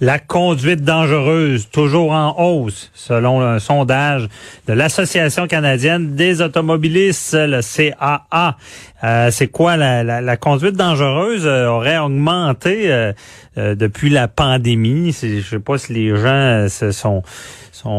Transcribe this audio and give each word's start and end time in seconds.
La 0.00 0.20
conduite 0.20 0.82
dangereuse, 0.82 1.70
toujours 1.70 2.12
en 2.12 2.36
hausse, 2.38 2.92
selon 2.94 3.40
un 3.40 3.58
sondage 3.58 4.28
de 4.68 4.72
l'Association 4.72 5.48
canadienne 5.48 6.14
des 6.14 6.40
automobilistes, 6.40 7.34
le 7.34 7.60
CAA. 7.62 8.56
Euh, 9.02 9.30
c'est 9.32 9.48
quoi 9.48 9.76
la, 9.76 10.04
la, 10.04 10.36
conduite 10.36 10.76
dangereuse 10.76 11.46
euh, 11.46 11.66
aurait 11.66 11.98
augmenté 11.98 12.92
euh, 12.92 13.12
depuis 13.56 14.08
la 14.08 14.28
pandémie? 14.28 15.10
Je 15.20 15.40
sais 15.40 15.58
pas 15.58 15.78
si 15.78 15.92
les 15.92 16.16
gens 16.16 16.68
se 16.68 16.92
sont 16.92 17.24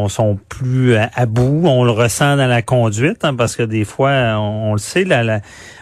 sont, 0.08 0.38
plus 0.48 0.96
à, 0.96 1.26
bout. 1.26 1.62
On 1.64 1.84
le 1.84 1.90
ressent 1.90 2.36
dans 2.36 2.46
la 2.46 2.62
conduite, 2.62 3.24
hein, 3.24 3.34
parce 3.34 3.56
que 3.56 3.62
des 3.62 3.84
fois, 3.84 4.38
on, 4.38 4.72
le 4.72 4.78
sait, 4.78 5.04
la, 5.04 5.40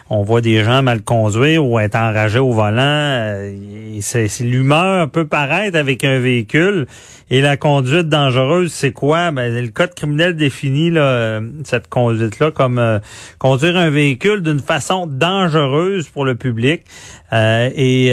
on 0.09 0.23
voit 0.23 0.41
des 0.41 0.63
gens 0.63 0.81
mal 0.81 1.01
conduire 1.01 1.65
ou 1.65 1.79
être 1.79 1.95
enragés 1.95 2.39
au 2.39 2.51
volant. 2.51 2.81
Euh, 2.81 3.55
c'est 4.01 4.27
l'humeur 4.39 5.09
peut 5.09 5.27
paraître 5.27 5.77
avec 5.77 6.03
un 6.03 6.19
véhicule. 6.19 6.87
Et 7.29 7.41
la 7.41 7.57
conduite 7.57 8.09
dangereuse, 8.09 8.71
c'est 8.71 8.91
quoi? 8.91 9.31
Ben, 9.31 9.53
le 9.53 9.69
code 9.69 9.93
criminel 9.93 10.35
définit 10.35 10.89
là, 10.89 11.41
cette 11.63 11.87
conduite-là 11.89 12.51
comme 12.51 12.79
euh, 12.79 12.99
conduire 13.37 13.77
un 13.77 13.91
véhicule 13.91 14.41
d'une 14.41 14.59
façon 14.59 15.05
dangereuse 15.05 16.09
pour 16.09 16.25
le 16.25 16.35
public. 16.35 16.83
Euh, 17.31 17.69
et 17.75 18.07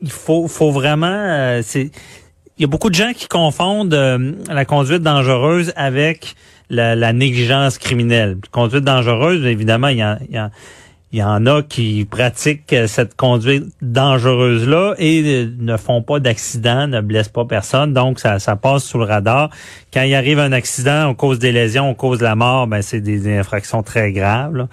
il 0.00 0.10
faut, 0.10 0.48
faut 0.48 0.72
vraiment... 0.72 1.60
il 2.58 2.62
y 2.62 2.64
a 2.64 2.68
beaucoup 2.68 2.88
de 2.88 2.94
gens 2.94 3.12
qui 3.14 3.28
confondent 3.28 3.92
euh, 3.92 4.32
la 4.48 4.64
conduite 4.64 5.02
dangereuse 5.02 5.72
avec 5.76 6.34
la, 6.70 7.12
négligence 7.12 7.78
criminelle. 7.78 8.38
Conduite 8.50 8.82
dangereuse, 8.82 9.44
évidemment, 9.44 9.88
il 9.88 9.98
y 9.98 10.02
a, 10.02 10.18
il 10.28 10.34
y 10.34 10.38
a 10.38 10.50
il 11.12 11.20
y 11.20 11.22
en 11.22 11.46
a 11.46 11.62
qui 11.62 12.04
pratiquent 12.04 12.74
cette 12.88 13.14
conduite 13.14 13.64
dangereuse-là 13.80 14.94
et 14.98 15.22
euh, 15.24 15.50
ne 15.60 15.76
font 15.76 16.02
pas 16.02 16.18
d'accident, 16.18 16.88
ne 16.88 17.00
blessent 17.00 17.28
pas 17.28 17.44
personne, 17.44 17.92
donc 17.92 18.18
ça, 18.18 18.40
ça 18.40 18.56
passe 18.56 18.82
sous 18.82 18.98
le 18.98 19.04
radar. 19.04 19.50
Quand 19.94 20.02
il 20.02 20.14
arrive 20.16 20.40
un 20.40 20.50
accident, 20.50 21.08
on 21.08 21.14
cause 21.14 21.38
des 21.38 21.52
lésions, 21.52 21.88
on 21.88 21.94
cause 21.94 22.20
la 22.20 22.34
mort, 22.34 22.66
ben 22.66 22.82
c'est 22.82 23.00
des 23.00 23.38
infractions 23.38 23.84
très 23.84 24.10
graves. 24.10 24.66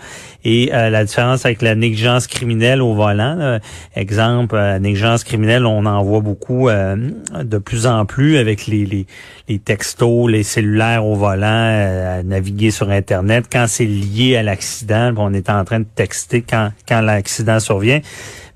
Et 0.44 0.72
euh, 0.74 0.90
la 0.90 1.06
différence 1.06 1.46
avec 1.46 1.62
la 1.62 1.76
négligence 1.76 2.26
criminelle 2.26 2.82
au 2.82 2.96
volant, 2.96 3.60
exemple, 3.96 4.56
euh, 4.56 4.80
négligence 4.80 5.24
criminelle, 5.24 5.68
on 5.68 5.86
en 5.86 6.04
voit 6.04 6.22
beaucoup 6.22 6.68
de 6.70 7.58
plus 7.60 7.86
en 7.86 8.06
plus 8.06 8.38
avec 8.38 8.66
les, 8.66 8.86
les, 8.86 9.06
les 9.48 9.60
textos, 9.60 10.30
les 10.30 10.44
cellulaires 10.44 11.06
au 11.06 11.16
volant, 11.16 12.22
naviguer 12.24 12.72
sur 12.72 12.90
Internet. 12.90 13.46
Quand 13.52 13.66
c'est 13.68 13.86
lié 13.86 14.36
à 14.36 14.44
l'accident, 14.44 15.14
on 15.18 15.34
est 15.34 15.50
en 15.50 15.64
train 15.64 15.80
de 15.80 15.86
texter 15.96 16.33
quand, 16.42 16.72
l'accident 16.90 17.60
survient. 17.60 18.02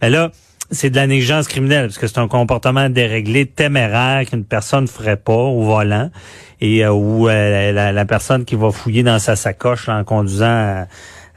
Mais 0.01 0.09
là, 0.09 0.31
c'est 0.71 0.89
de 0.89 0.95
la 0.95 1.07
négligence 1.07 1.47
criminelle, 1.47 1.87
parce 1.87 1.97
que 1.97 2.07
c'est 2.07 2.19
un 2.19 2.27
comportement 2.27 2.89
déréglé, 2.89 3.45
téméraire 3.45 4.25
qu'une 4.25 4.43
personne 4.43 4.83
ne 4.83 4.89
ferait 4.89 5.17
pas 5.17 5.33
au 5.33 5.63
volant, 5.63 6.09
et 6.59 6.83
euh, 6.83 6.91
où 6.91 7.29
euh, 7.29 7.71
la, 7.71 8.05
personne 8.05 8.43
qui 8.45 8.55
va 8.55 8.71
fouiller 8.71 9.03
dans 9.03 9.19
sa 9.19 9.35
sacoche 9.35 9.87
en 9.89 10.03
conduisant 10.03 10.45
à, 10.45 10.87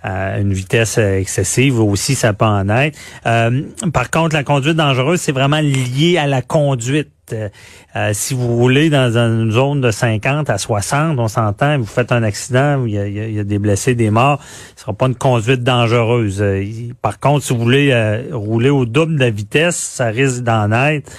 une 0.05 0.53
vitesse 0.53 0.99
excessive 0.99 1.81
aussi, 1.81 2.15
ça 2.15 2.33
peut 2.33 2.45
en 2.45 2.69
être. 2.69 2.99
Euh, 3.27 3.63
par 3.93 4.11
contre, 4.11 4.35
la 4.35 4.45
conduite 4.45 4.77
dangereuse, 4.77 5.21
c'est 5.21 5.33
vraiment 5.33 5.61
lié 5.61 6.19
à 6.19 6.27
la 6.27 6.43
conduite. 6.43 7.09
Euh, 7.33 7.49
euh, 7.95 8.11
si 8.13 8.35
vous 8.35 8.57
roulez 8.57 8.91
dans 8.91 9.17
une 9.17 9.53
zone 9.53 9.81
de 9.81 9.91
50 9.91 10.51
à 10.51 10.59
60, 10.59 11.19
on 11.19 11.29
s'entend, 11.29 11.79
vous 11.79 11.87
faites 11.87 12.11
un 12.13 12.23
accident, 12.23 12.85
il 12.85 12.95
y, 12.95 12.99
a, 12.99 13.07
il 13.07 13.35
y 13.35 13.39
a, 13.39 13.45
des 13.45 13.59
blessés, 13.59 13.95
des 13.95 14.11
morts, 14.11 14.41
ce 14.75 14.83
sera 14.83 14.93
pas 14.93 15.07
une 15.07 15.15
conduite 15.15 15.63
dangereuse. 15.63 16.41
Euh, 16.41 16.65
par 17.03 17.21
contre, 17.21 17.45
si 17.45 17.53
vous 17.53 17.61
voulez 17.61 18.23
rouler 18.33 18.71
au 18.71 18.85
double 18.85 19.15
de 19.15 19.21
la 19.21 19.31
vitesse, 19.31 19.77
ça 19.77 20.07
risque 20.07 20.43
d'en 20.43 20.73
être. 20.73 21.11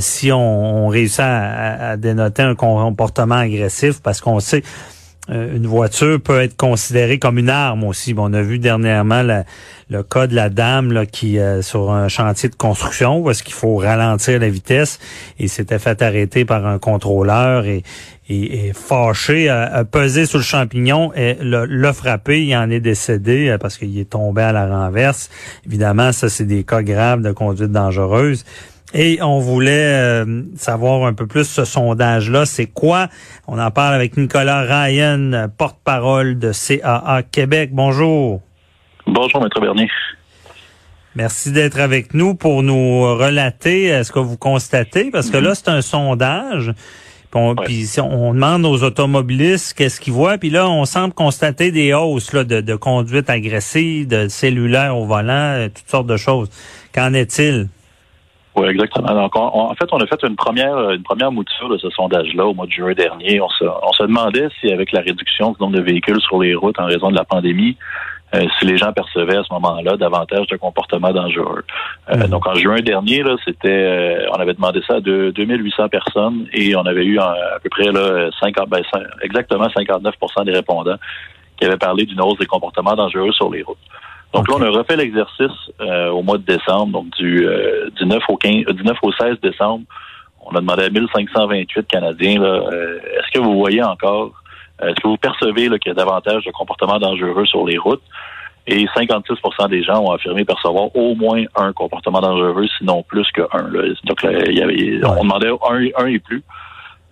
si 0.00 0.30
on, 0.32 0.88
réussit 0.88 1.20
à, 1.20 1.96
dénoter 1.96 2.42
un 2.42 2.54
comportement 2.54 3.36
agressif, 3.36 4.00
parce 4.00 4.20
qu'on 4.20 4.40
sait 4.40 4.62
euh, 5.30 5.56
une 5.56 5.66
voiture 5.66 6.20
peut 6.20 6.40
être 6.40 6.56
considérée 6.56 7.18
comme 7.18 7.38
une 7.38 7.50
arme 7.50 7.84
aussi. 7.84 8.14
Bon, 8.14 8.30
on 8.30 8.32
a 8.32 8.40
vu 8.40 8.58
dernièrement 8.58 9.22
le 9.90 10.02
cas 10.02 10.26
de 10.26 10.34
la 10.34 10.48
dame 10.48 11.06
qui 11.06 11.38
euh, 11.38 11.60
sur 11.60 11.90
un 11.90 12.08
chantier 12.08 12.48
de 12.48 12.54
construction 12.54 13.18
où 13.18 13.30
est-ce 13.30 13.42
qu'il 13.42 13.54
faut 13.54 13.76
ralentir 13.76 14.40
la 14.40 14.48
vitesse 14.48 14.98
et 15.38 15.48
s'était 15.48 15.78
fait 15.78 16.00
arrêter 16.00 16.46
par 16.46 16.66
un 16.66 16.78
contrôleur 16.78 17.66
et, 17.66 17.82
et, 18.30 18.72
fâché, 18.74 19.48
a, 19.48 19.84
pesé 19.84 20.24
sur 20.24 20.38
le 20.38 20.44
champignon 20.44 21.12
et 21.14 21.36
l'a 21.40 21.92
frappé, 21.92 22.44
il 22.44 22.56
en 22.56 22.70
est 22.70 22.80
décédé 22.80 23.48
euh, 23.48 23.58
parce 23.58 23.76
qu'il 23.76 23.98
est 23.98 24.10
tombé 24.10 24.42
à 24.42 24.52
la 24.52 24.66
renverse. 24.66 25.28
Évidemment, 25.66 26.12
ça 26.12 26.30
c'est 26.30 26.44
des 26.44 26.64
cas 26.64 26.82
graves 26.82 27.20
de 27.20 27.32
conduite 27.32 27.72
dangereuse. 27.72 28.44
Et 28.94 29.18
on 29.22 29.38
voulait 29.38 30.24
euh, 30.24 30.42
savoir 30.56 31.04
un 31.04 31.12
peu 31.12 31.26
plus 31.26 31.44
ce 31.44 31.64
sondage-là. 31.64 32.46
C'est 32.46 32.66
quoi? 32.66 33.08
On 33.46 33.58
en 33.58 33.70
parle 33.70 33.94
avec 33.94 34.16
Nicolas 34.16 34.62
Ryan, 34.62 35.48
porte-parole 35.56 36.38
de 36.38 36.52
CAA 36.52 37.22
Québec. 37.30 37.70
Bonjour. 37.72 38.40
Bonjour, 39.06 39.42
Maître 39.42 39.60
Bernier. 39.60 39.88
Merci 41.14 41.52
d'être 41.52 41.80
avec 41.80 42.14
nous 42.14 42.34
pour 42.34 42.62
nous 42.62 43.02
relater 43.16 43.92
euh, 43.92 44.04
ce 44.04 44.12
que 44.12 44.20
vous 44.20 44.36
constatez, 44.36 45.10
parce 45.10 45.30
que 45.30 45.36
là, 45.36 45.54
c'est 45.54 45.68
un 45.68 45.82
sondage. 45.82 46.72
Puis 47.30 48.00
on, 48.00 48.32
demande 48.32 48.64
aux 48.64 48.82
automobilistes 48.82 49.74
qu'est-ce 49.74 50.00
qu'ils 50.00 50.14
voient, 50.14 50.38
puis 50.38 50.48
là, 50.48 50.68
on 50.68 50.86
semble 50.86 51.12
constater 51.12 51.72
des 51.72 51.92
hausses 51.92 52.32
là, 52.32 52.44
de, 52.44 52.62
de 52.62 52.74
conduite 52.74 53.28
agressive, 53.28 54.08
de 54.08 54.28
cellulaire 54.28 54.96
au 54.96 55.04
volant, 55.04 55.32
euh, 55.32 55.68
toutes 55.68 55.90
sortes 55.90 56.06
de 56.06 56.16
choses. 56.16 56.48
Qu'en 56.94 57.12
est-il? 57.12 57.68
Oui, 58.58 58.68
exactement. 58.68 59.14
Donc, 59.14 59.36
en 59.36 59.74
fait, 59.74 59.88
on 59.92 59.98
a 59.98 60.06
fait 60.06 60.22
une 60.24 60.36
première, 60.36 60.90
une 60.90 61.02
première 61.02 61.30
mouture 61.30 61.68
de 61.68 61.78
ce 61.78 61.88
sondage-là 61.90 62.46
au 62.46 62.54
mois 62.54 62.66
de 62.66 62.72
juin 62.72 62.92
dernier. 62.92 63.40
On 63.40 63.48
se, 63.48 63.64
on 63.64 63.92
se 63.92 64.02
demandait 64.02 64.48
si, 64.60 64.72
avec 64.72 64.92
la 64.92 65.00
réduction 65.00 65.52
du 65.52 65.56
nombre 65.60 65.76
de 65.76 65.82
véhicules 65.82 66.20
sur 66.20 66.40
les 66.40 66.54
routes 66.54 66.78
en 66.78 66.86
raison 66.86 67.10
de 67.10 67.16
la 67.16 67.24
pandémie, 67.24 67.76
euh, 68.34 68.44
si 68.58 68.66
les 68.66 68.76
gens 68.76 68.92
percevaient 68.92 69.36
à 69.36 69.42
ce 69.42 69.52
moment-là 69.54 69.96
davantage 69.96 70.46
de 70.48 70.56
comportements 70.56 71.12
dangereux. 71.12 71.64
Euh, 72.10 72.16
mhm. 72.16 72.26
Donc 72.26 72.46
en 72.46 72.54
juin 72.54 72.80
dernier, 72.80 73.22
là, 73.22 73.36
c'était, 73.44 73.68
euh, 73.70 74.28
on 74.32 74.40
avait 74.40 74.54
demandé 74.54 74.80
ça 74.86 74.96
à 74.96 75.00
2800 75.00 75.88
personnes 75.88 76.46
et 76.52 76.76
on 76.76 76.82
avait 76.82 77.04
eu 77.04 77.18
à 77.18 77.58
peu 77.62 77.70
près 77.70 77.90
là, 77.90 78.28
50, 78.40 78.68
ben, 78.68 78.82
exactement 79.22 79.68
59% 79.68 80.44
des 80.44 80.52
répondants 80.52 80.98
qui 81.58 81.64
avaient 81.64 81.78
parlé 81.78 82.04
d'une 82.04 82.20
hausse 82.20 82.38
des 82.38 82.46
comportements 82.46 82.94
dangereux 82.94 83.32
sur 83.32 83.50
les 83.50 83.62
routes. 83.62 83.78
Donc 84.34 84.48
là, 84.48 84.56
on 84.58 84.62
a 84.62 84.70
refait 84.70 84.96
l'exercice 84.96 85.56
euh, 85.80 86.10
au 86.10 86.22
mois 86.22 86.36
de 86.36 86.42
décembre, 86.42 86.92
donc 86.92 87.10
du, 87.16 87.46
euh, 87.46 87.88
du 87.96 88.04
9 88.04 88.22
au 88.28 88.36
15, 88.36 88.64
du 88.66 88.82
9 88.82 88.96
au 89.02 89.12
16 89.12 89.40
décembre. 89.42 89.84
On 90.44 90.50
a 90.54 90.60
demandé 90.60 90.84
à 90.84 90.90
1528 90.90 91.86
Canadiens, 91.88 92.42
euh, 92.42 92.98
est-ce 92.98 93.32
que 93.32 93.42
vous 93.42 93.58
voyez 93.58 93.82
encore, 93.82 94.32
est-ce 94.82 95.00
que 95.00 95.08
vous 95.08 95.16
percevez 95.16 95.68
qu'il 95.78 95.88
y 95.88 95.90
a 95.90 95.94
davantage 95.94 96.44
de 96.44 96.50
comportements 96.50 96.98
dangereux 96.98 97.46
sur 97.46 97.66
les 97.66 97.78
routes? 97.78 98.02
Et 98.66 98.84
56% 98.84 99.70
des 99.70 99.82
gens 99.82 100.02
ont 100.02 100.10
affirmé 100.10 100.44
percevoir 100.44 100.94
au 100.94 101.14
moins 101.14 101.42
un 101.56 101.72
comportement 101.72 102.20
dangereux, 102.20 102.66
sinon 102.76 103.02
plus 103.02 103.26
qu'un. 103.32 103.46
Donc 104.04 104.22
là, 104.22 104.30
il 104.46 104.58
y 104.58 104.62
avait, 104.62 105.00
on 105.06 105.22
demandait 105.22 105.48
un, 105.48 106.04
un 106.04 106.06
et 106.06 106.18
plus. 106.18 106.42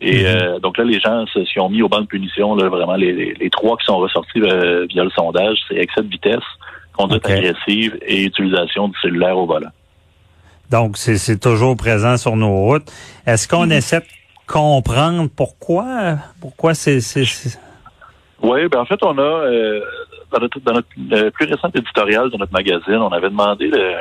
Et 0.02 0.24
mm-hmm. 0.24 0.60
donc 0.60 0.76
là, 0.76 0.84
les 0.84 1.00
gens 1.00 1.26
se 1.28 1.42
sont 1.46 1.70
mis 1.70 1.80
au 1.80 1.88
banc 1.88 2.02
de 2.02 2.06
punition. 2.06 2.54
Là, 2.56 2.68
vraiment, 2.68 2.96
les, 2.96 3.32
les, 3.32 3.50
trois 3.50 3.78
qui 3.78 3.86
sont 3.86 3.96
ressortis 3.96 4.40
via 4.40 5.04
le 5.04 5.10
sondage, 5.16 5.56
c'est 5.66 5.76
excès 5.76 6.02
de 6.02 6.08
vitesse, 6.08 6.44
conduite 6.96 7.26
agressive 7.26 7.98
et 8.02 8.24
utilisation 8.24 8.88
du 8.88 8.98
cellulaire 9.00 9.36
au 9.36 9.46
volant. 9.46 9.70
Donc, 10.70 10.96
c'est 10.96 11.40
toujours 11.40 11.76
présent 11.76 12.16
sur 12.16 12.36
nos 12.36 12.54
routes. 12.54 12.90
Est-ce 13.26 13.46
qu'on 13.46 13.66
mm-hmm. 13.66 13.76
essaie 13.76 14.00
de 14.00 14.06
comprendre 14.46 15.28
pourquoi? 15.34 16.16
Pourquoi 16.40 16.74
c'est... 16.74 16.98
Oui, 18.42 18.68
ben 18.68 18.80
en 18.80 18.84
fait, 18.84 19.02
on 19.02 19.16
a, 19.16 19.22
euh, 19.22 19.80
dans, 20.32 20.40
notre, 20.40 20.60
dans 20.60 20.72
notre 20.74 21.30
plus 21.30 21.46
récent 21.46 21.70
éditorial 21.74 22.30
de 22.30 22.36
notre 22.36 22.52
magazine, 22.52 22.96
on 22.96 23.08
avait 23.08 23.30
demandé, 23.30 23.68
le, 23.68 23.94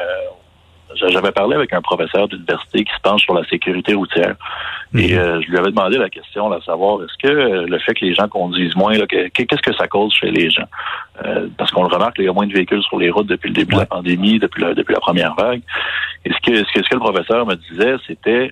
j'avais 0.96 1.31
parlé 1.31 1.56
avec 1.56 1.74
un 1.74 1.81
professeur 1.81 2.28
d'université 2.28 2.84
qui 2.84 2.94
se 2.94 3.02
penche 3.02 3.22
sur 3.22 3.34
la 3.34 3.46
sécurité 3.46 3.94
routière. 3.94 4.36
Et 4.97 5.13
mhm. 5.13 5.19
euh, 5.19 5.42
je 5.42 5.50
lui 5.50 5.57
avais 5.57 5.71
demandé 5.71 5.97
la 5.97 6.09
question, 6.09 6.51
à 6.51 6.62
savoir, 6.62 7.01
est-ce 7.03 7.18
que 7.18 7.33
euh, 7.33 7.65
le 7.68 7.80
fait 7.80 7.94
que 7.94 8.06
les 8.06 8.13
gens 8.13 8.27
conduisent 8.27 8.75
moins, 8.75 8.94
qu'est-ce 9.07 9.62
que 9.62 9.75
ça 9.75 9.88
cause 9.88 10.13
chez 10.13 10.31
les 10.31 10.50
gens? 10.50 10.68
Euh, 11.25 11.47
parce 11.57 11.71
qu'on 11.71 11.83
le 11.83 11.94
remarque, 11.94 12.15
il 12.19 12.25
y 12.25 12.30
a 12.30 12.33
moins 12.33 12.47
de 12.47 12.53
véhicules 12.53 12.83
sur 12.83 12.97
les 12.97 13.09
routes 13.09 13.27
depuis 13.27 13.50
le 13.50 13.56
début 13.56 13.74
de 13.74 13.80
la 13.80 13.86
pandémie, 13.86 14.39
depuis 14.39 14.63
la, 14.63 14.74
depuis 14.74 14.94
la 14.94 15.00
première 15.00 15.36
vague. 15.36 15.62
Et 16.25 16.31
ce 16.31 16.38
que, 16.39 16.57
ce 16.57 16.71
que, 16.74 16.83
ce 16.83 16.89
que 16.89 16.95
le 16.95 17.00
professeur 17.00 17.45
me 17.45 17.56
disait, 17.56 17.95
c'était, 18.07 18.51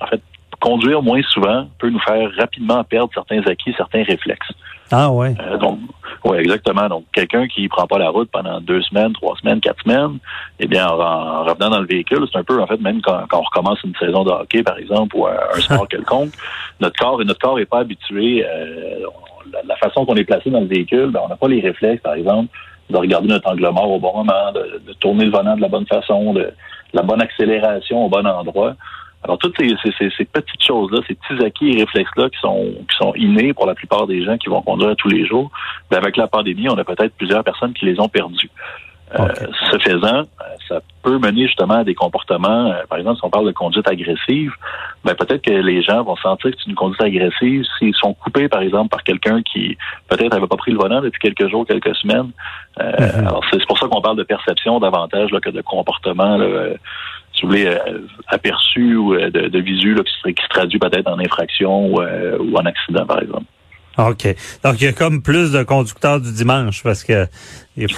en 0.00 0.06
fait, 0.06 0.20
conduire 0.62 1.02
moins 1.02 1.20
souvent 1.22 1.66
peut 1.78 1.90
nous 1.90 2.00
faire 2.00 2.30
rapidement 2.38 2.82
perdre 2.84 3.10
certains 3.12 3.42
acquis, 3.46 3.74
certains 3.76 4.04
réflexes. 4.04 4.52
Ah 4.90 5.10
ouais. 5.10 5.34
Euh, 5.40 5.58
donc, 5.58 5.78
oui, 6.24 6.38
exactement. 6.38 6.88
Donc, 6.88 7.04
quelqu'un 7.12 7.48
qui 7.48 7.68
prend 7.68 7.86
pas 7.86 7.98
la 7.98 8.10
route 8.10 8.30
pendant 8.30 8.60
deux 8.60 8.80
semaines, 8.82 9.12
trois 9.12 9.36
semaines, 9.36 9.60
quatre 9.60 9.82
semaines, 9.82 10.18
eh 10.60 10.66
bien, 10.66 10.86
en, 10.86 11.44
revenant 11.44 11.70
dans 11.70 11.80
le 11.80 11.86
véhicule, 11.86 12.26
c'est 12.30 12.38
un 12.38 12.44
peu, 12.44 12.60
en 12.60 12.66
fait, 12.66 12.80
même 12.80 13.00
quand, 13.00 13.24
on 13.32 13.40
recommence 13.40 13.82
une 13.82 13.94
saison 13.96 14.24
de 14.24 14.30
hockey, 14.30 14.62
par 14.62 14.78
exemple, 14.78 15.16
ou 15.16 15.26
un, 15.26 15.36
sport 15.60 15.88
quelconque, 15.88 16.32
notre 16.80 16.96
corps, 16.96 17.24
notre 17.24 17.40
corps 17.40 17.58
est 17.58 17.66
pas 17.66 17.80
habitué. 17.80 18.44
Euh, 18.46 19.04
la 19.66 19.76
façon 19.76 20.06
qu'on 20.06 20.14
est 20.14 20.24
placé 20.24 20.50
dans 20.50 20.60
le 20.60 20.66
véhicule, 20.66 21.10
ben, 21.10 21.20
on 21.24 21.28
n'a 21.28 21.36
pas 21.36 21.48
les 21.48 21.60
réflexes, 21.60 22.02
par 22.02 22.14
exemple, 22.14 22.48
de 22.88 22.96
regarder 22.96 23.28
notre 23.28 23.50
angle 23.50 23.68
mort 23.70 23.90
au 23.90 23.98
bon 23.98 24.16
moment, 24.18 24.52
de, 24.54 24.80
de, 24.86 24.92
tourner 24.94 25.24
le 25.24 25.30
volant 25.30 25.56
de 25.56 25.60
la 25.60 25.68
bonne 25.68 25.86
façon, 25.86 26.32
de, 26.32 26.52
la 26.92 27.02
bonne 27.02 27.20
accélération 27.20 28.06
au 28.06 28.08
bon 28.08 28.26
endroit. 28.26 28.74
Alors, 29.24 29.38
toutes 29.38 29.54
ces, 29.58 29.74
ces, 29.84 30.10
ces 30.16 30.24
petites 30.24 30.62
choses-là, 30.64 31.00
ces 31.06 31.14
petits 31.14 31.44
acquis 31.44 31.70
et 31.70 31.80
réflexes-là 31.80 32.28
qui 32.30 32.38
sont, 32.40 32.72
qui 32.90 32.96
sont 32.96 33.14
innés 33.14 33.52
pour 33.52 33.66
la 33.66 33.74
plupart 33.74 34.06
des 34.06 34.24
gens 34.24 34.36
qui 34.36 34.48
vont 34.48 34.62
conduire 34.62 34.96
tous 34.96 35.08
les 35.08 35.26
jours, 35.26 35.50
ben 35.90 35.98
avec 35.98 36.16
la 36.16 36.26
pandémie, 36.26 36.68
on 36.68 36.76
a 36.76 36.84
peut-être 36.84 37.14
plusieurs 37.14 37.44
personnes 37.44 37.72
qui 37.72 37.86
les 37.86 38.00
ont 38.00 38.08
perdus. 38.08 38.50
Euh, 39.18 39.28
ce 39.70 39.78
faisant, 39.78 40.20
euh, 40.20 40.44
ça 40.68 40.80
peut 41.02 41.18
mener 41.18 41.46
justement 41.46 41.74
à 41.74 41.84
des 41.84 41.94
comportements, 41.94 42.70
euh, 42.70 42.82
par 42.88 42.98
exemple, 42.98 43.18
si 43.18 43.24
on 43.24 43.30
parle 43.30 43.46
de 43.46 43.52
conduite 43.52 43.86
agressive, 43.86 44.52
ben 45.04 45.14
peut-être 45.14 45.42
que 45.42 45.52
les 45.52 45.82
gens 45.82 46.02
vont 46.02 46.16
sentir 46.16 46.50
que 46.50 46.56
c'est 46.58 46.70
une 46.70 46.76
conduite 46.76 47.02
agressive 47.02 47.64
s'ils 47.78 47.94
sont 47.94 48.14
coupés, 48.14 48.48
par 48.48 48.62
exemple, 48.62 48.88
par 48.88 49.02
quelqu'un 49.02 49.42
qui 49.42 49.76
peut-être 50.08 50.32
n'avait 50.32 50.46
pas 50.46 50.56
pris 50.56 50.72
le 50.72 50.78
volant 50.78 51.02
depuis 51.02 51.20
quelques 51.20 51.50
jours, 51.50 51.66
quelques 51.66 51.94
semaines. 51.96 52.30
Mhm. 52.80 53.26
Alors 53.26 53.44
c'est 53.50 53.66
pour 53.66 53.78
ça 53.78 53.86
qu'on 53.86 54.00
parle 54.00 54.16
de 54.16 54.22
perception 54.22 54.80
davantage 54.80 55.30
là, 55.30 55.40
que 55.40 55.50
de 55.50 55.60
comportement. 55.60 56.38
Là, 56.38 56.70
si 57.42 57.46
vous 57.46 57.48
voulez, 57.48 57.76
aperçu 58.28 58.96
ou 58.96 59.14
de, 59.14 59.48
de 59.48 59.58
visu 59.60 59.94
là, 59.94 60.02
qui, 60.02 60.12
se, 60.22 60.28
qui 60.28 60.42
se 60.42 60.48
traduit 60.48 60.78
peut-être 60.78 61.08
en 61.08 61.18
infraction 61.18 61.86
ou, 61.86 62.00
ou 62.00 62.56
en 62.56 62.64
accident, 62.64 63.04
par 63.04 63.20
exemple. 63.20 63.46
OK. 63.98 64.34
Donc, 64.64 64.80
il 64.80 64.84
y 64.84 64.86
a 64.86 64.92
comme 64.92 65.22
plus 65.22 65.52
de 65.52 65.62
conducteurs 65.62 66.20
du 66.20 66.32
dimanche 66.32 66.82
parce 66.82 67.04
que 67.04 67.26
dit 67.76 67.88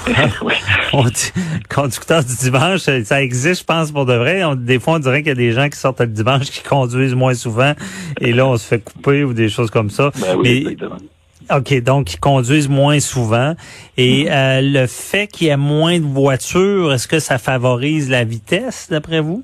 conducteurs 1.69 2.25
du 2.25 2.37
dimanche, 2.37 2.81
ça 2.81 3.23
existe, 3.23 3.61
je 3.61 3.64
pense, 3.64 3.93
pour 3.93 4.06
de 4.06 4.14
vrai. 4.14 4.43
des 4.56 4.79
fois, 4.79 4.94
on 4.94 4.99
dirait 4.99 5.23
qu'il 5.23 5.29
y 5.29 5.32
a 5.32 5.35
des 5.35 5.52
gens 5.52 5.69
qui 5.69 5.79
sortent 5.79 6.00
le 6.00 6.06
dimanche 6.08 6.50
qui 6.50 6.62
conduisent 6.69 7.14
moins 7.14 7.35
souvent 7.35 7.75
et 8.20 8.32
là, 8.32 8.47
on 8.47 8.56
se 8.56 8.67
fait 8.67 8.81
couper 8.81 9.25
ou 9.25 9.32
des 9.32 9.49
choses 9.49 9.70
comme 9.70 9.90
ça. 9.90 10.11
Ben 10.20 10.37
oui, 10.37 10.76
OK, 11.50 11.82
donc 11.82 12.14
ils 12.14 12.20
conduisent 12.20 12.69
moins 12.69 13.00
souvent. 13.00 13.55
Et 13.96 14.25
mm-hmm. 14.25 14.31
euh, 14.31 14.81
le 14.82 14.87
fait 14.87 15.26
qu'il 15.26 15.49
y 15.49 15.50
ait 15.50 15.56
moins 15.56 15.99
de 15.99 16.05
voitures, 16.05 16.93
est-ce 16.93 17.08
que 17.08 17.19
ça 17.19 17.38
favorise 17.38 18.11
la 18.11 18.25
vitesse, 18.25 18.88
d'après 18.91 19.20
vous? 19.20 19.43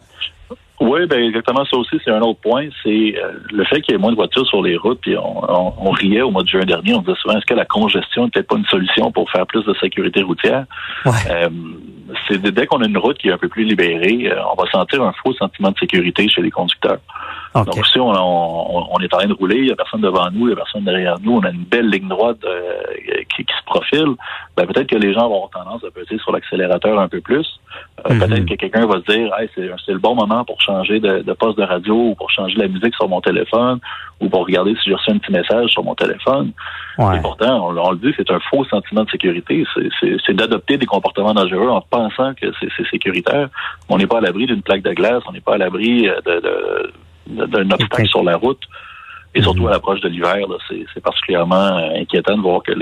Oui, 0.80 1.04
ben 1.06 1.22
exactement 1.22 1.62
ça 1.66 1.76
aussi, 1.76 2.00
c'est 2.02 2.10
un 2.10 2.22
autre 2.22 2.40
point. 2.40 2.66
C'est 2.82 3.14
euh, 3.22 3.32
le 3.52 3.64
fait 3.64 3.82
qu'il 3.82 3.92
y 3.92 3.94
ait 3.96 4.00
moins 4.00 4.12
de 4.12 4.16
voitures 4.16 4.46
sur 4.46 4.62
les 4.62 4.78
routes. 4.78 5.00
Puis 5.02 5.14
on, 5.14 5.90
riait 5.90 6.22
au 6.22 6.30
mois 6.30 6.42
de 6.42 6.48
juin 6.48 6.64
dernier, 6.64 6.94
on 6.94 7.00
disait 7.00 7.18
souvent 7.20 7.36
est-ce 7.36 7.44
que 7.44 7.54
la 7.54 7.66
congestion 7.66 8.30
peut-être 8.30 8.48
pas 8.48 8.56
une 8.56 8.64
solution 8.64 9.12
pour 9.12 9.30
faire 9.30 9.46
plus 9.46 9.62
de 9.64 9.74
sécurité 9.74 10.22
routière? 10.22 10.64
Euh, 11.06 11.48
c'est 12.26 12.40
dès 12.40 12.66
qu'on 12.66 12.80
a 12.80 12.86
une 12.86 12.96
route 12.96 13.18
qui 13.18 13.28
est 13.28 13.32
un 13.32 13.38
peu 13.38 13.48
plus 13.48 13.64
libérée, 13.64 14.32
on 14.50 14.60
va 14.60 14.68
sentir 14.70 15.02
un 15.02 15.12
faux 15.22 15.34
sentiment 15.34 15.70
de 15.70 15.78
sécurité 15.78 16.28
chez 16.28 16.40
les 16.40 16.50
conducteurs. 16.50 16.98
Donc 17.54 17.84
si 17.86 17.98
on, 17.98 18.08
on, 18.08 18.98
est 19.00 19.12
en 19.12 19.18
train 19.18 19.26
de 19.26 19.34
rouler, 19.34 19.56
il 19.56 19.64
n'y 19.64 19.72
a 19.72 19.76
personne 19.76 20.02
devant 20.02 20.30
nous, 20.30 20.46
il 20.46 20.46
n'y 20.46 20.52
a 20.52 20.56
personne 20.56 20.84
derrière 20.84 21.16
nous, 21.20 21.38
on 21.38 21.40
a 21.40 21.50
une 21.50 21.64
belle 21.64 21.90
ligne 21.90 22.06
droite 22.06 22.38
qui, 23.36 23.42
se 23.42 23.64
profile, 23.66 24.14
ben, 24.56 24.66
peut-être 24.66 24.86
que 24.86 24.96
les 24.96 25.12
gens 25.12 25.28
vont 25.28 25.46
avoir 25.46 25.50
tendance 25.50 25.84
à 25.84 25.90
peser 25.90 26.18
sur 26.18 26.30
l'accélérateur 26.30 26.98
un 27.00 27.08
peu 27.08 27.20
plus. 27.20 27.60
Mhm. 28.08 28.18
Peut-être 28.18 28.46
que 28.46 28.54
quelqu'un 28.54 28.86
va 28.86 29.00
se 29.00 29.12
dire 29.12 29.32
hey, 29.38 29.48
c'est 29.56 29.92
le 29.92 29.98
bon 29.98 30.14
moment 30.14 30.44
pour 30.44 30.60
changer 30.60 31.00
de, 31.00 31.22
de, 31.22 31.32
poste 31.32 31.58
de 31.58 31.64
radio 31.64 31.94
ou 31.94 32.14
pour 32.14 32.30
changer 32.30 32.56
la 32.56 32.68
musique 32.68 32.94
sur 32.94 33.08
mon 33.08 33.20
téléphone 33.20 33.80
ou 34.20 34.28
pour 34.28 34.46
regarder 34.46 34.74
si 34.76 34.82
j'ai 34.86 34.94
reçu 34.94 35.10
un 35.10 35.18
petit 35.18 35.32
message 35.32 35.70
sur 35.70 35.82
mon 35.82 35.94
téléphone. 35.94 36.52
Et 36.98 37.20
pourtant, 37.22 37.68
on, 37.68 37.92
le 37.92 37.96
dit, 37.96 38.12
c'est 38.16 38.30
un 38.30 38.40
faux 38.50 38.64
sentiment 38.66 39.04
de 39.04 39.10
sécurité. 39.10 39.64
C'est 40.26 40.34
d'adopter 40.34 40.76
des 40.76 40.86
comportements 40.86 41.32
dangereux 41.32 41.70
en 41.70 41.80
pensant 41.80 42.34
que 42.34 42.46
c'est 42.60 42.86
sécuritaire. 42.90 43.48
On 43.88 43.96
n'est 43.96 44.06
pas 44.06 44.18
à 44.18 44.20
l'abri 44.20 44.46
d'une 44.46 44.62
plaque 44.62 44.82
de 44.82 44.92
glace, 44.92 45.22
on 45.26 45.32
n'est 45.32 45.40
pas 45.40 45.54
à 45.54 45.58
l'abri 45.58 46.08
d'un 47.26 47.70
obstacle 47.70 48.08
sur 48.08 48.22
la 48.22 48.36
route. 48.36 48.62
Et 49.34 49.42
surtout 49.42 49.68
à 49.68 49.70
l'approche 49.70 50.00
de 50.00 50.08
l'hiver, 50.08 50.38
c'est 50.68 51.02
particulièrement 51.02 51.76
inquiétant 51.94 52.36
de 52.36 52.42
voir 52.42 52.62
que 52.64 52.72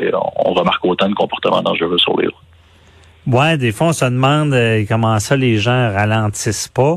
on 0.47 0.55
remarque 0.55 0.83
autant 0.85 1.09
de 1.09 1.15
comportements 1.15 1.63
dangereux 1.63 1.99
sur 1.99 2.19
les 2.19 2.27
routes. 2.27 2.35
Ouais, 3.27 3.59
des 3.59 3.73
fois 3.73 3.89
on 3.89 3.93
se 3.93 4.07
demande 4.07 4.55
euh, 4.55 4.85
comment 4.89 5.19
ça 5.19 5.37
les 5.37 5.59
gens 5.59 5.93
ralentissent 5.93 6.69
pas. 6.69 6.97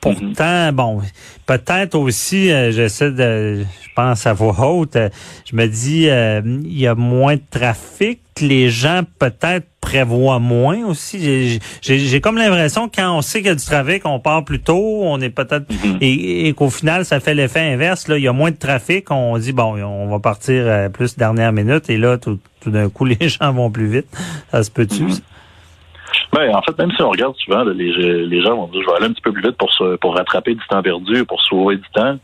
Pourtant, 0.00 0.72
bon, 0.72 1.02
peut-être 1.44 1.94
aussi, 1.94 2.50
euh, 2.50 2.72
j'essaie 2.72 3.10
de, 3.10 3.64
je 3.64 3.88
pense 3.94 4.26
à 4.26 4.32
voix 4.32 4.58
haute, 4.66 4.96
euh, 4.96 5.10
je 5.44 5.54
me 5.54 5.66
dis, 5.66 6.08
il 6.08 6.78
y 6.78 6.86
a 6.86 6.94
moins 6.94 7.36
de 7.36 7.42
trafic, 7.50 8.20
les 8.40 8.70
gens 8.70 9.02
peut-être 9.18 9.66
prévoient 9.82 10.38
moins 10.38 10.86
aussi. 10.86 11.60
J'ai 11.82 12.20
comme 12.22 12.38
l'impression 12.38 12.88
que 12.88 12.96
quand 12.96 13.14
on 13.14 13.20
sait 13.20 13.40
qu'il 13.40 13.48
y 13.48 13.50
a 13.50 13.54
du 13.54 13.64
trafic, 13.64 14.06
on 14.06 14.20
part 14.20 14.44
plus 14.44 14.60
tôt, 14.60 15.02
on 15.02 15.20
est 15.20 15.28
peut-être 15.28 15.70
mhm. 15.70 15.98
et, 16.00 16.52
qu'au 16.54 16.70
final, 16.70 17.04
ça 17.04 17.20
fait 17.20 17.34
l'effet 17.34 17.60
inverse. 17.60 18.08
Là, 18.08 18.16
il 18.16 18.22
y 18.22 18.28
a 18.28 18.32
moins 18.32 18.50
de 18.50 18.56
trafic, 18.56 19.10
on 19.10 19.36
dit 19.36 19.52
bon, 19.52 19.82
on 19.82 20.08
va 20.08 20.18
partir 20.18 20.90
plus 20.90 21.18
dernière 21.18 21.52
minute, 21.52 21.90
et 21.90 21.98
là, 21.98 22.16
tout, 22.16 22.40
d'un 22.64 22.88
coup, 22.88 23.04
les 23.20 23.28
gens 23.28 23.52
vont 23.52 23.70
plus 23.70 23.88
vite. 23.88 24.06
Ça 24.50 24.62
se 24.62 24.70
peut-tu? 24.70 25.02
Mhm. 25.02 25.18
Ben, 26.32 26.54
en 26.54 26.62
fait, 26.62 26.78
même 26.78 26.92
si 26.92 27.02
on 27.02 27.10
regarde 27.10 27.34
souvent, 27.36 27.64
les, 27.64 27.92
les 28.26 28.42
gens 28.42 28.54
vont 28.54 28.68
dire 28.68 28.82
je 28.82 28.86
vais 28.86 28.96
aller 28.96 29.06
un 29.06 29.12
petit 29.12 29.22
peu 29.22 29.32
plus 29.32 29.42
vite 29.42 29.56
pour 29.56 29.70
pour 30.00 30.16
rattraper 30.16 30.54
du 30.54 30.66
temps 30.68 30.82
perdu, 30.82 31.24
pour 31.24 31.42
sauver 31.42 31.76
du 31.76 31.88
temps. 31.92 32.16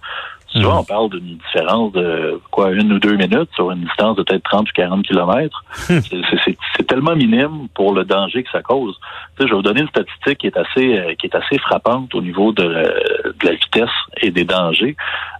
Souvent, 0.48 0.74
mhm. 0.74 0.78
on 0.78 0.84
parle 0.84 1.10
d'une 1.10 1.36
différence 1.38 1.92
de 1.92 2.40
quoi, 2.50 2.70
une 2.70 2.92
ou 2.92 2.98
deux 2.98 3.16
minutes 3.16 3.50
sur 3.54 3.70
une 3.72 3.80
distance 3.80 4.16
de 4.16 4.22
peut-être 4.22 4.44
30 4.44 4.68
ou 4.68 4.72
40 4.74 5.04
kilomètres. 5.04 5.64
c'est 5.76 6.86
tellement 6.86 7.16
minime 7.16 7.68
pour 7.74 7.92
le 7.92 8.04
danger 8.04 8.44
que 8.44 8.50
ça 8.50 8.62
cause. 8.62 8.96
Tu 8.96 9.42
sais, 9.42 9.48
je 9.48 9.52
vais 9.52 9.56
vous 9.56 9.62
donner 9.62 9.80
une 9.80 9.88
statistique 9.88 10.38
qui 10.38 10.46
est 10.46 10.56
assez 10.56 10.98
euh, 10.98 11.14
qui 11.14 11.26
est 11.26 11.34
assez 11.34 11.58
frappante 11.58 12.14
au 12.14 12.22
niveau 12.22 12.52
de, 12.52 12.62
de 12.62 13.46
la 13.46 13.52
vitesse 13.52 13.90
et 14.22 14.30
des 14.30 14.44
dangers. 14.44 14.96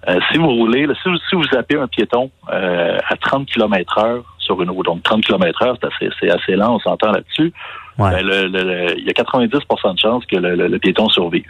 Euh, 0.09 0.19
si 0.31 0.39
vous 0.39 0.49
roulez, 0.49 0.87
si, 1.03 1.09
vous, 1.09 1.17
si 1.31 1.37
vous 1.37 1.45
zappez 1.45 1.77
un 1.79 1.87
piéton 1.87 2.31
euh, 2.53 2.99
à 3.09 3.17
30 3.17 3.47
km 3.47 3.99
heure 3.99 4.25
sur 4.47 4.63
une 4.63 4.71
route, 4.71 4.87
donc 4.87 5.03
30 5.03 5.25
km 5.25 5.63
heure, 5.63 5.77
c'est 5.99 6.07
assez, 6.07 6.31
assez 6.31 6.57
lent, 6.57 6.77
on 6.77 6.79
s'entend 6.81 7.13
là-dessus. 7.13 7.53
Ben, 7.99 8.19
il 8.21 9.05
y 9.05 9.11
a 9.11 9.13
90% 9.13 9.95
de 9.95 9.99
chances 9.99 10.25
que 10.27 10.37
le, 10.37 10.79
piéton 10.79 11.09
survive. 11.09 11.45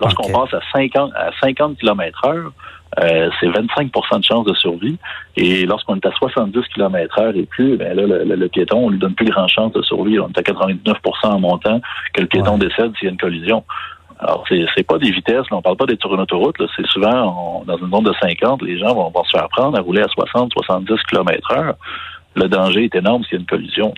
Lorsqu'on 0.00 0.30
passe 0.30 0.52
à 0.52 0.60
50, 0.72 1.12
à 1.14 1.30
50 1.40 1.78
km 1.78 2.24
heure, 2.26 2.52
euh, 3.00 3.30
c'est 3.40 3.48
25% 3.48 4.18
de 4.18 4.24
chances 4.24 4.46
de 4.46 4.54
survie. 4.54 4.98
Et 5.36 5.66
lorsqu'on 5.66 5.96
est 5.96 6.06
à 6.06 6.12
70 6.12 6.60
km 6.74 7.18
heure 7.18 7.36
et 7.36 7.46
plus, 7.46 7.76
ben 7.76 7.96
là, 7.96 8.06
le, 8.06 8.48
piéton, 8.48 8.86
on 8.86 8.90
lui 8.90 8.98
donne 8.98 9.14
plus 9.14 9.26
grand 9.26 9.48
chance 9.48 9.72
de 9.72 9.82
survie. 9.82 10.18
On 10.18 10.28
est 10.28 10.38
à 10.38 10.42
99% 10.42 10.94
en 11.24 11.40
montant 11.40 11.80
que 12.12 12.20
le 12.20 12.26
piéton 12.26 12.58
décède 12.58 12.92
s'il 12.98 13.06
y 13.06 13.08
a 13.08 13.12
une 13.12 13.18
collision. 13.18 13.64
Alors, 14.18 14.44
c'est 14.48 14.86
pas 14.86 14.96
des 14.96 15.10
vitesses, 15.10 15.44
là, 15.50 15.58
on 15.58 15.62
parle 15.62 15.76
pas 15.76 15.84
d'être 15.84 16.00
sur 16.00 16.14
une 16.14 16.22
autoroute, 16.22 16.56
c'est 16.74 16.86
souvent 16.86 17.62
dans 17.66 17.76
une 17.76 17.90
zone 17.90 18.04
de 18.04 18.14
50, 18.18 18.62
les 18.62 18.78
gens 18.78 18.94
vont, 18.94 19.10
vont 19.10 19.24
se 19.24 19.36
faire 19.36 19.46
prendre 19.50 19.78
à 19.78 19.82
rouler 19.82 20.00
à 20.00 20.08
60, 20.08 20.52
70 20.54 20.94
km 21.10 21.52
heure. 21.52 21.74
Le 22.36 22.48
danger 22.48 22.84
est 22.84 22.94
énorme 22.94 23.24
s'il 23.24 23.32
y 23.32 23.36
a 23.36 23.40
une 23.40 23.46
collision. 23.46 23.94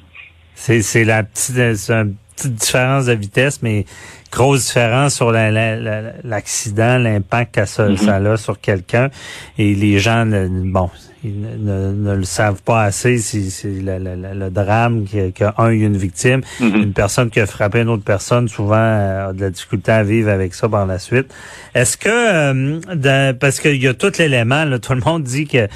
C'est 0.55 1.05
la 1.05 1.23
petite, 1.23 1.57
une 1.57 2.17
petite 2.37 2.55
différence 2.55 3.07
de 3.07 3.13
vitesse, 3.13 3.63
mais 3.63 3.85
grosse 4.33 4.67
différence 4.67 5.15
sur 5.15 5.31
l'accident, 5.33 6.99
l'impact 6.99 7.55
que 7.55 7.65
ça, 7.65 7.89
mm-hmm. 7.89 8.27
a 8.27 8.37
sur 8.37 8.61
quelqu'un. 8.61 9.11
Et 9.59 9.75
les 9.75 9.99
gens, 9.99 10.25
bon, 10.27 10.91
ils 11.25 11.41
ne, 11.41 12.15
le 12.15 12.25
savent 12.25 12.63
pas 12.63 12.85
assez. 12.85 13.19
C'est 13.19 13.69
le, 13.69 14.51
drame 14.51 15.05
qu'il 15.05 15.33
y 15.39 15.43
a 15.43 15.55
un, 15.59 15.71
une 15.71 15.97
victime, 15.97 16.43
mm-hmm. 16.61 16.83
une 16.83 16.93
personne 16.93 17.31
qui 17.31 17.41
a 17.41 17.47
frappé 17.47 17.81
une 17.81 17.89
autre 17.89 18.05
personne, 18.05 18.49
souvent 18.49 18.77
euh, 18.77 19.31
a 19.31 19.33
de 19.33 19.41
la 19.41 19.51
difficulté 19.51 19.91
à 19.93 20.03
vivre 20.03 20.31
avec 20.31 20.55
ça 20.55 20.69
par 20.69 20.87
la 20.87 20.99
suite. 20.99 21.35
Est-ce 21.75 21.97
que, 21.97 22.09
euh, 22.09 23.33
parce 23.33 23.61
qu'il 23.61 23.83
y 23.83 23.89
a 23.89 23.95
tout 23.95 24.13
l'élément, 24.19 24.65
tout 24.79 24.95
le 24.95 25.01
monde 25.01 25.25
dit 25.25 25.47
que 25.47 25.69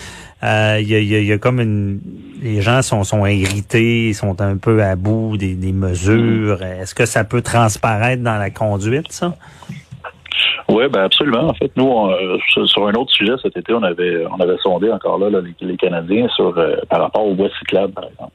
euh, 0.45 0.79
il 0.81 0.89
y, 0.89 1.33
a, 1.33 1.39
comme 1.39 1.61
une 1.61 2.01
les 2.43 2.61
gens 2.61 2.83
sont, 2.83 3.05
sont 3.05 3.25
irrités, 3.27 4.13
sont 4.13 4.41
un 4.41 4.57
peu 4.57 4.83
à 4.83 4.97
bout 4.97 5.37
des, 5.37 5.55
mesures. 5.73 6.59
Mm. 6.59 6.83
Est-ce 6.83 6.95
que 6.95 7.07
ça 7.07 7.23
peut 7.23 7.43
transparaître 7.43 8.23
dans 8.23 8.39
la 8.39 8.51
conduite, 8.51 9.13
ça? 9.13 9.37
Oui, 10.73 10.89
ben 10.89 11.03
absolument. 11.03 11.49
En 11.49 11.55
fait, 11.55 11.71
nous, 11.77 12.09
euh, 12.09 12.39
sur 12.47 12.87
un 12.87 12.93
autre 12.95 13.13
sujet 13.13 13.35
cet 13.43 13.57
été, 13.57 13.73
on 13.75 13.83
avait 13.83 14.27
on 14.27 14.41
avait 14.41 14.57
sondé 14.59 14.91
encore 14.91 15.19
là, 15.19 15.29
les, 15.61 15.77
Canadiens 15.77 16.29
sur 16.29 16.57
euh, 16.57 16.77
par 16.89 17.01
rapport 17.01 17.27
aux 17.27 17.35
voies 17.35 17.51
cyclables, 17.59 17.93
par 17.93 18.05
exemple. 18.05 18.33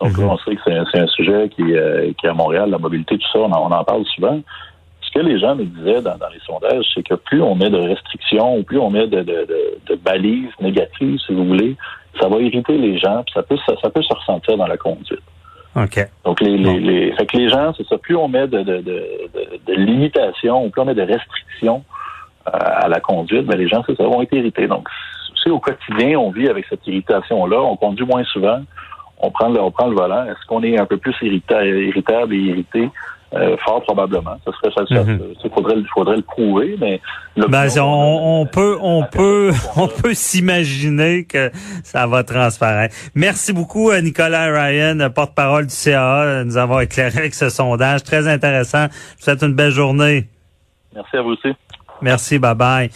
Donc 0.00 0.12
mm-hmm. 0.12 0.28
on 0.28 0.38
sait 0.38 0.56
que 0.56 0.60
c'est 0.92 0.98
un, 0.98 1.06
sujet 1.06 1.48
qui, 1.48 1.62
qui 1.62 2.26
est 2.26 2.28
à 2.28 2.34
Montréal, 2.34 2.70
la 2.70 2.78
mobilité, 2.78 3.16
tout 3.16 3.30
ça, 3.32 3.38
on 3.38 3.50
en 3.50 3.84
parle 3.84 4.04
souvent 4.14 4.40
ce 5.04 5.10
que 5.10 5.24
les 5.24 5.38
gens 5.38 5.54
me 5.54 5.64
disaient 5.64 6.02
dans, 6.02 6.16
les 6.32 6.40
sondages, 6.46 6.84
c'est 6.94 7.02
que 7.02 7.14
plus 7.14 7.42
on 7.42 7.54
met 7.54 7.70
de 7.70 7.78
restrictions, 7.78 8.58
ou 8.58 8.62
plus 8.62 8.78
on 8.78 8.90
met 8.90 9.06
de, 9.06 9.22
de, 9.22 9.94
balises 9.96 10.50
négatives, 10.60 11.18
si 11.26 11.32
vous 11.32 11.44
voulez, 11.44 11.76
ça 12.20 12.28
va 12.28 12.38
irriter 12.40 12.76
les 12.76 12.98
gens, 12.98 13.22
puis 13.24 13.32
ça 13.34 13.42
peut, 13.42 13.56
ça, 13.66 13.90
peut 13.90 14.02
se 14.02 14.14
ressentir 14.14 14.56
dans 14.56 14.66
la 14.66 14.76
conduite. 14.76 15.22
OK. 15.76 16.08
Donc, 16.24 16.40
les, 16.40 16.56
les, 16.56 17.12
fait 17.12 17.26
que 17.26 17.36
les 17.36 17.48
gens, 17.48 17.72
c'est 17.76 17.86
ça, 17.86 17.98
plus 17.98 18.16
on 18.16 18.28
met 18.28 18.46
de, 18.46 18.62
de, 18.62 18.80
de, 18.80 19.72
limitations, 19.74 20.64
ou 20.64 20.70
plus 20.70 20.82
on 20.82 20.84
met 20.84 20.94
de 20.94 21.02
restrictions 21.02 21.84
euh, 22.46 22.50
à 22.52 22.88
la 22.88 23.00
conduite, 23.00 23.46
ben 23.46 23.58
les 23.58 23.68
gens, 23.68 23.82
c'est 23.86 23.96
ça, 23.96 24.04
vont 24.04 24.22
être 24.22 24.32
irrités. 24.34 24.68
Donc, 24.68 24.88
c'est 25.42 25.50
au 25.50 25.58
quotidien, 25.58 26.18
on 26.18 26.30
vit 26.30 26.48
avec 26.48 26.66
cette 26.68 26.86
irritation-là, 26.86 27.60
on 27.60 27.76
conduit 27.76 28.06
moins 28.06 28.24
souvent, 28.24 28.60
on 29.18 29.30
prend 29.30 29.48
le, 29.48 29.60
on 29.60 29.70
prend 29.70 29.88
le 29.88 29.96
volant. 29.96 30.24
Est-ce 30.24 30.46
qu'on 30.46 30.62
est 30.62 30.78
un 30.78 30.86
peu 30.86 30.96
plus 30.96 31.14
irritable 31.22 32.34
et 32.34 32.38
irrité? 32.38 32.90
Euh, 33.32 33.56
fort 33.64 33.82
probablement. 33.82 34.36
Ça 34.44 34.52
serait 34.52 34.86
ça. 34.86 35.02
Mhm. 35.02 35.34
Il 35.44 35.50
faudrait, 35.50 35.76
faudrait 35.92 36.16
le 36.16 36.22
prouver, 36.22 36.76
mais 36.80 37.00
ben, 37.36 37.66
on, 37.78 38.42
on, 38.42 38.46
peut, 38.46 38.78
on 38.80 39.02
peut, 39.04 39.50
on 39.76 39.88
peut 39.88 40.14
s'imaginer 40.14 41.24
que 41.24 41.50
ça 41.82 42.06
va 42.06 42.22
transparaître. 42.22 42.94
Merci 43.14 43.52
beaucoup, 43.52 43.90
euh, 43.90 44.00
Nicolas 44.00 44.52
Ryan, 44.52 45.10
porte-parole 45.12 45.66
du 45.66 45.74
CAA, 45.74 46.44
nous 46.44 46.56
avons 46.56 46.78
éclairé 46.78 47.18
avec 47.18 47.34
ce 47.34 47.48
sondage 47.48 48.04
très 48.04 48.28
intéressant. 48.28 48.86
Je 48.90 49.16
vous 49.18 49.24
souhaite 49.24 49.42
une 49.42 49.54
belle 49.54 49.72
journée. 49.72 50.28
Merci 50.94 51.16
à 51.16 51.22
vous 51.22 51.30
aussi. 51.30 51.48
Merci, 52.00 52.38
bye 52.38 52.54
bye. 52.54 52.90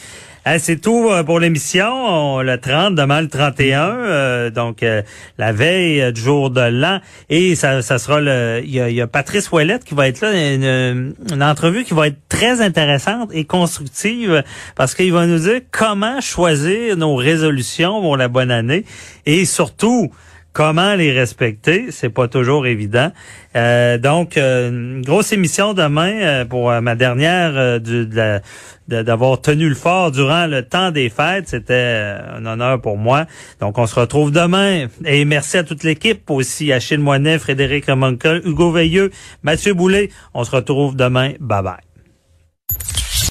C'est 0.59 0.80
tout 0.80 1.09
euh, 1.11 1.23
pour 1.23 1.40
l'émission. 1.40 2.40
Le 2.40 2.59
30, 2.59 2.95
demain 2.95 3.21
le 3.21 3.28
31, 3.28 3.80
euh, 3.80 4.50
donc 4.50 4.83
euh, 4.83 5.02
la 5.37 5.52
veille 5.52 6.12
du 6.12 6.21
jour 6.21 6.50
de 6.50 6.61
l'an. 6.61 7.00
Et 7.28 7.54
ça, 7.54 7.83
ça 7.83 7.99
sera 7.99 8.21
le. 8.21 8.61
Il 8.64 8.71
y, 8.71 9.00
a, 9.00 9.07
Patrice 9.07 9.50
Ouellette 9.50 9.85
qui 9.85 9.95
va 9.95 10.09
être 10.09 10.21
là, 10.21 10.33
une, 10.33 11.14
une, 11.33 11.42
entrevue 11.42 11.85
qui 11.85 11.95
va 11.95 12.09
être 12.09 12.18
très 12.28 12.61
intéressante 12.61 13.30
et 13.33 13.45
constructive 13.45 14.42
parce 14.75 14.95
qu'il 14.95 15.12
va 15.12 15.26
nous 15.26 15.38
dire 15.38 15.61
comment 15.71 16.21
choisir 16.21 16.97
nos 16.97 17.16
résolutions 17.16 18.00
pour 18.00 18.16
la 18.16 18.28
bonne 18.28 18.50
année 18.50 18.85
et 19.26 19.45
surtout 19.45 20.11
Comment 20.52 20.94
les 20.94 21.12
respecter, 21.12 21.90
c'est 21.90 22.08
pas 22.08 22.26
toujours 22.26 22.66
évident. 22.66 23.12
Euh, 23.54 23.96
donc, 23.98 24.36
euh, 24.36 25.00
grosse 25.02 25.32
émission 25.32 25.72
demain 25.72 26.12
euh, 26.20 26.44
pour 26.44 26.72
ma 26.80 26.94
dernière 26.96 27.80
d'avoir 28.88 29.40
tenu 29.40 29.68
le 29.68 29.74
fort 29.74 30.10
durant 30.10 30.46
le 30.46 30.62
temps 30.62 30.90
des 30.90 31.10
fêtes. 31.10 31.48
C'était 31.48 32.16
un 32.34 32.44
honneur 32.46 32.80
pour 32.80 32.96
moi. 32.96 33.26
Donc, 33.60 33.78
on 33.78 33.86
se 33.86 34.00
retrouve 34.00 34.32
demain. 34.32 34.86
Et 35.04 35.24
merci 35.24 35.58
à 35.58 35.64
toute 35.64 35.84
l'équipe 35.84 36.28
aussi, 36.30 36.72
Achille 36.72 36.98
Moinet, 36.98 37.38
Frédéric 37.38 37.86
Remoncal, 37.86 38.42
Hugo 38.44 38.72
Veilleux, 38.72 39.10
Mathieu 39.42 39.74
Boulet. 39.74 40.08
On 40.34 40.44
se 40.44 40.50
retrouve 40.50 40.96
demain. 40.96 41.34
Bye 41.38 41.62
bye. 41.62 41.88